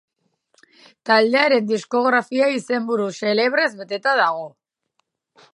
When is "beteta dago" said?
3.83-4.53